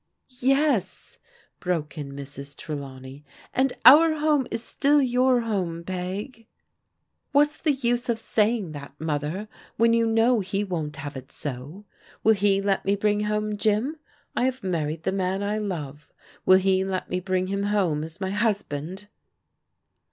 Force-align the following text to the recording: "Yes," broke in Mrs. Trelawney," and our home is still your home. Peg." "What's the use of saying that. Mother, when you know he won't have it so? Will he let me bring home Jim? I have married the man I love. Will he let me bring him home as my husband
"Yes," 0.51 1.19
broke 1.59 1.95
in 1.95 2.13
Mrs. 2.13 2.57
Trelawney," 2.57 3.23
and 3.53 3.73
our 3.85 4.15
home 4.15 4.47
is 4.49 4.63
still 4.63 4.99
your 4.99 5.41
home. 5.41 5.83
Peg." 5.83 6.47
"What's 7.33 7.59
the 7.59 7.73
use 7.73 8.09
of 8.09 8.17
saying 8.19 8.71
that. 8.71 8.95
Mother, 8.99 9.47
when 9.77 9.93
you 9.93 10.07
know 10.07 10.39
he 10.39 10.63
won't 10.63 10.95
have 10.95 11.15
it 11.15 11.31
so? 11.31 11.85
Will 12.23 12.33
he 12.33 12.63
let 12.63 12.83
me 12.83 12.95
bring 12.95 13.25
home 13.25 13.57
Jim? 13.57 13.97
I 14.35 14.45
have 14.45 14.63
married 14.63 15.03
the 15.03 15.11
man 15.11 15.43
I 15.43 15.59
love. 15.59 16.11
Will 16.47 16.57
he 16.57 16.83
let 16.83 17.07
me 17.11 17.19
bring 17.19 17.45
him 17.45 17.61
home 17.65 18.03
as 18.03 18.19
my 18.19 18.31
husband 18.31 19.07